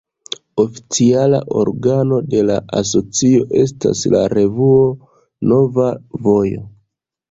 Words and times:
Oficiala 0.61 1.41
organo 1.65 2.19
de 2.33 2.41
la 2.51 2.57
asocio 2.81 3.47
estas 3.67 4.05
la 4.17 4.25
revuo 4.39 4.85
"Nova 5.55 5.91
Vojo". 6.29 6.71